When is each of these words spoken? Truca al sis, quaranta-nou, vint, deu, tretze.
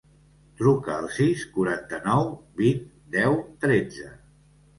Truca 0.61 0.95
al 1.01 1.09
sis, 1.17 1.43
quaranta-nou, 1.57 2.25
vint, 2.63 2.81
deu, 3.19 3.39
tretze. 3.67 4.09